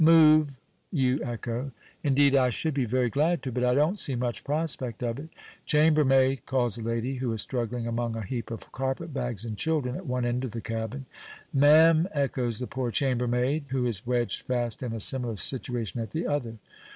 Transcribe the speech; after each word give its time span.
"Move!" 0.03 0.59
you 0.89 1.21
echo. 1.23 1.69
"Indeed, 2.03 2.35
I 2.35 2.49
should 2.49 2.73
be 2.73 2.85
very 2.85 3.11
glad 3.11 3.43
to, 3.43 3.51
but 3.51 3.63
I 3.63 3.75
don't 3.75 3.99
see 3.99 4.15
much 4.15 4.43
prospect 4.43 5.03
of 5.03 5.19
it." 5.19 5.29
"Chambermaid!" 5.67 6.47
calls 6.47 6.79
a 6.79 6.81
lady, 6.81 7.17
who 7.17 7.31
is 7.33 7.41
struggling 7.41 7.85
among 7.85 8.15
a 8.15 8.23
heap 8.25 8.49
of 8.49 8.71
carpet 8.71 9.13
bags 9.13 9.45
and 9.45 9.55
children 9.59 9.95
at 9.95 10.07
one 10.07 10.25
end 10.25 10.43
of 10.43 10.53
the 10.53 10.59
cabin. 10.59 11.05
"Ma'am!" 11.53 12.07
echoes 12.13 12.57
the 12.57 12.65
poor 12.65 12.89
chambermaid, 12.89 13.65
who 13.67 13.85
is 13.85 14.03
wedged 14.07 14.41
fast, 14.41 14.81
in 14.81 14.91
a 14.91 14.99
similar 14.99 15.35
situation, 15.35 16.01
at 16.01 16.09
the 16.09 16.25
other. 16.25 16.57